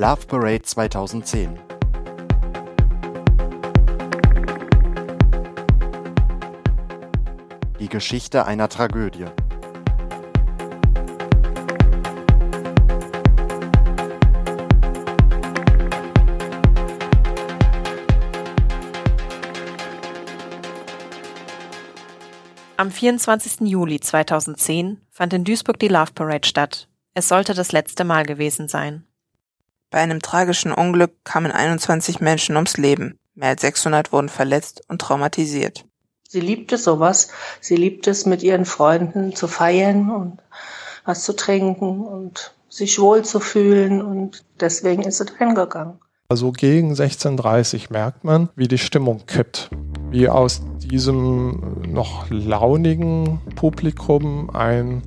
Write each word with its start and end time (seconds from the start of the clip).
Love 0.00 0.26
Parade 0.28 0.62
2010 0.62 1.58
Die 7.80 7.88
Geschichte 7.88 8.46
einer 8.46 8.68
Tragödie. 8.68 9.24
Am 22.76 22.92
24. 22.92 23.62
Juli 23.62 23.98
2010 23.98 25.00
fand 25.10 25.32
in 25.32 25.42
Duisburg 25.42 25.80
die 25.80 25.88
Love 25.88 26.12
Parade 26.14 26.46
statt. 26.46 26.86
Es 27.14 27.26
sollte 27.26 27.52
das 27.52 27.72
letzte 27.72 28.04
Mal 28.04 28.24
gewesen 28.24 28.68
sein. 28.68 29.07
Bei 29.90 29.98
einem 29.98 30.20
tragischen 30.20 30.72
Unglück 30.72 31.12
kamen 31.24 31.50
21 31.50 32.20
Menschen 32.20 32.56
ums 32.56 32.76
Leben. 32.76 33.18
Mehr 33.34 33.50
als 33.50 33.62
600 33.62 34.12
wurden 34.12 34.28
verletzt 34.28 34.82
und 34.88 35.00
traumatisiert. 35.00 35.86
Sie 36.28 36.40
liebte 36.40 36.76
sowas. 36.76 37.28
Sie 37.60 37.76
liebt 37.76 38.06
es, 38.06 38.26
mit 38.26 38.42
ihren 38.42 38.66
Freunden 38.66 39.34
zu 39.34 39.48
feiern 39.48 40.10
und 40.10 40.38
was 41.06 41.24
zu 41.24 41.34
trinken 41.34 42.02
und 42.02 42.54
sich 42.68 43.00
wohl 43.00 43.24
zu 43.24 43.40
fühlen 43.40 44.02
und 44.02 44.44
deswegen 44.60 45.02
ist 45.02 45.18
sie 45.18 45.24
hingegangen. 45.38 45.98
Also 46.28 46.52
gegen 46.52 46.92
16.30 46.92 47.90
merkt 47.90 48.24
man, 48.24 48.50
wie 48.54 48.68
die 48.68 48.76
Stimmung 48.76 49.24
kippt. 49.24 49.70
Wie 50.10 50.28
aus 50.28 50.60
diesem 50.76 51.80
noch 51.90 52.26
launigen 52.28 53.40
Publikum 53.56 54.50
ein 54.50 55.02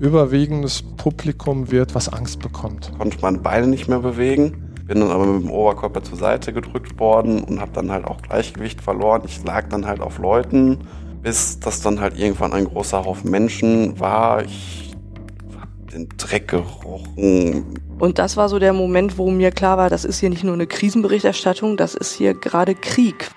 überwiegendes 0.00 0.82
Publikum 0.82 1.70
wird, 1.70 1.94
was 1.94 2.08
Angst 2.08 2.40
bekommt. 2.40 2.90
Konnte 2.98 3.18
meine 3.20 3.38
Beine 3.38 3.66
nicht 3.66 3.88
mehr 3.88 4.00
bewegen. 4.00 4.74
Bin 4.86 5.00
dann 5.00 5.10
aber 5.10 5.26
mit 5.26 5.44
dem 5.44 5.50
Oberkörper 5.50 6.02
zur 6.02 6.16
Seite 6.16 6.52
gedrückt 6.52 6.98
worden 6.98 7.44
und 7.44 7.60
habe 7.60 7.70
dann 7.72 7.92
halt 7.92 8.06
auch 8.06 8.22
Gleichgewicht 8.22 8.80
verloren. 8.80 9.22
Ich 9.24 9.44
lag 9.44 9.68
dann 9.68 9.86
halt 9.86 10.00
auf 10.00 10.18
Leuten, 10.18 10.78
bis 11.22 11.60
das 11.60 11.82
dann 11.82 12.00
halt 12.00 12.18
irgendwann 12.18 12.52
ein 12.52 12.64
großer 12.64 13.04
Haufen 13.04 13.30
Menschen 13.30 14.00
war. 14.00 14.42
Ich 14.42 14.96
habe 15.60 15.92
den 15.92 16.08
Dreck 16.16 16.48
gerochen. 16.48 17.78
Und 17.98 18.18
das 18.18 18.36
war 18.36 18.48
so 18.48 18.58
der 18.58 18.72
Moment, 18.72 19.18
wo 19.18 19.30
mir 19.30 19.50
klar 19.52 19.76
war, 19.76 19.90
das 19.90 20.04
ist 20.04 20.18
hier 20.18 20.30
nicht 20.30 20.42
nur 20.42 20.54
eine 20.54 20.66
Krisenberichterstattung, 20.66 21.76
das 21.76 21.94
ist 21.94 22.14
hier 22.14 22.34
gerade 22.34 22.74
Krieg. 22.74 23.30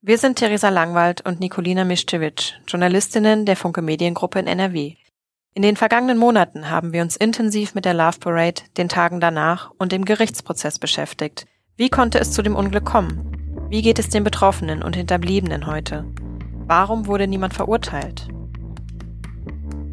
Wir 0.00 0.16
sind 0.16 0.36
Theresa 0.36 0.70
Langwald 0.70 1.26
und 1.26 1.40
Nikolina 1.40 1.84
Mischewitsch, 1.84 2.54
Journalistinnen 2.66 3.44
der 3.44 3.56
Funke 3.56 3.82
Mediengruppe 3.82 4.38
in 4.38 4.46
NRW. 4.46 4.94
In 5.52 5.62
den 5.62 5.74
vergangenen 5.74 6.16
Monaten 6.16 6.70
haben 6.70 6.92
wir 6.92 7.02
uns 7.02 7.16
intensiv 7.16 7.74
mit 7.74 7.84
der 7.84 7.92
Love 7.92 8.20
Parade, 8.20 8.62
den 8.76 8.88
Tagen 8.88 9.18
danach 9.18 9.72
und 9.78 9.90
dem 9.90 10.04
Gerichtsprozess 10.04 10.78
beschäftigt. 10.78 11.44
Wie 11.76 11.88
konnte 11.88 12.20
es 12.20 12.30
zu 12.30 12.42
dem 12.42 12.54
Unglück 12.54 12.84
kommen? 12.84 13.66
Wie 13.68 13.82
geht 13.82 13.98
es 13.98 14.08
den 14.08 14.22
Betroffenen 14.22 14.80
und 14.80 14.94
Hinterbliebenen 14.94 15.66
heute? 15.66 16.04
Warum 16.66 17.08
wurde 17.08 17.26
niemand 17.26 17.52
verurteilt? 17.52 18.28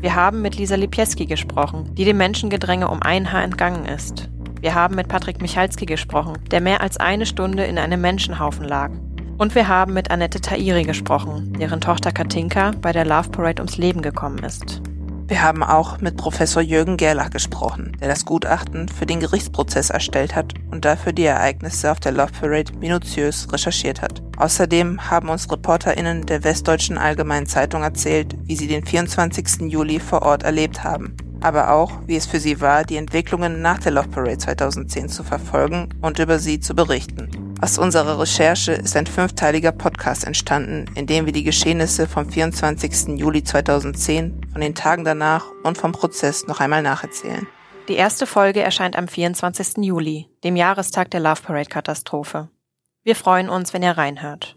Wir 0.00 0.14
haben 0.14 0.40
mit 0.40 0.56
Lisa 0.56 0.76
Lipieski 0.76 1.26
gesprochen, 1.26 1.94
die 1.96 2.06
dem 2.06 2.16
Menschengedränge 2.16 2.88
um 2.88 3.02
ein 3.02 3.30
Haar 3.30 3.44
entgangen 3.44 3.84
ist. 3.84 4.30
Wir 4.62 4.74
haben 4.74 4.94
mit 4.94 5.08
Patrick 5.08 5.42
Michalski 5.42 5.84
gesprochen, 5.84 6.38
der 6.50 6.62
mehr 6.62 6.80
als 6.80 6.96
eine 6.96 7.26
Stunde 7.26 7.64
in 7.64 7.76
einem 7.76 8.00
Menschenhaufen 8.00 8.64
lag 8.64 8.90
und 9.36 9.54
wir 9.54 9.68
haben 9.68 9.92
mit 9.92 10.10
Annette 10.10 10.40
Tairi 10.40 10.84
gesprochen, 10.84 11.52
deren 11.58 11.80
Tochter 11.80 12.12
Katinka 12.12 12.70
bei 12.80 12.92
der 12.92 13.04
Love 13.04 13.30
Parade 13.30 13.60
ums 13.60 13.76
Leben 13.76 14.00
gekommen 14.00 14.38
ist. 14.44 14.80
Wir 15.28 15.42
haben 15.42 15.62
auch 15.62 16.00
mit 16.00 16.16
Professor 16.16 16.60
Jürgen 16.60 16.96
Gerlach 16.96 17.30
gesprochen, 17.30 17.96
der 18.00 18.08
das 18.08 18.24
Gutachten 18.24 18.88
für 18.88 19.06
den 19.06 19.20
Gerichtsprozess 19.20 19.90
erstellt 19.90 20.34
hat 20.34 20.54
und 20.70 20.84
dafür 20.84 21.12
die 21.12 21.24
Ereignisse 21.24 21.90
auf 21.90 22.00
der 22.00 22.12
Love 22.12 22.32
Parade 22.38 22.72
minutiös 22.78 23.50
recherchiert 23.52 24.02
hat. 24.02 24.22
Außerdem 24.36 25.10
haben 25.10 25.28
uns 25.28 25.50
ReporterInnen 25.50 26.26
der 26.26 26.44
Westdeutschen 26.44 26.98
Allgemeinen 26.98 27.46
Zeitung 27.46 27.82
erzählt, 27.82 28.36
wie 28.44 28.56
sie 28.56 28.66
den 28.66 28.84
24. 28.84 29.70
Juli 29.72 30.00
vor 30.00 30.22
Ort 30.22 30.42
erlebt 30.42 30.84
haben. 30.84 31.16
Aber 31.40 31.72
auch, 31.72 31.92
wie 32.06 32.16
es 32.16 32.26
für 32.26 32.38
sie 32.38 32.60
war, 32.60 32.84
die 32.84 32.96
Entwicklungen 32.96 33.62
nach 33.62 33.78
der 33.78 33.92
Love 33.92 34.08
Parade 34.08 34.38
2010 34.38 35.08
zu 35.08 35.24
verfolgen 35.24 35.88
und 36.00 36.18
über 36.18 36.38
sie 36.38 36.60
zu 36.60 36.74
berichten. 36.74 37.41
Aus 37.62 37.78
unserer 37.78 38.18
Recherche 38.18 38.72
ist 38.72 38.96
ein 38.96 39.06
fünfteiliger 39.06 39.70
Podcast 39.70 40.24
entstanden, 40.24 40.86
in 40.96 41.06
dem 41.06 41.26
wir 41.26 41.32
die 41.32 41.44
Geschehnisse 41.44 42.08
vom 42.08 42.28
24. 42.28 43.16
Juli 43.20 43.44
2010, 43.44 44.48
von 44.50 44.60
den 44.60 44.74
Tagen 44.74 45.04
danach 45.04 45.46
und 45.62 45.78
vom 45.78 45.92
Prozess 45.92 46.44
noch 46.48 46.58
einmal 46.58 46.82
nacherzählen. 46.82 47.46
Die 47.86 47.94
erste 47.94 48.26
Folge 48.26 48.62
erscheint 48.62 48.96
am 48.96 49.06
24. 49.06 49.76
Juli, 49.76 50.28
dem 50.42 50.56
Jahrestag 50.56 51.12
der 51.12 51.20
Love 51.20 51.42
Parade 51.42 51.68
Katastrophe. 51.68 52.48
Wir 53.04 53.14
freuen 53.14 53.48
uns, 53.48 53.72
wenn 53.72 53.84
ihr 53.84 53.96
reinhört. 53.96 54.56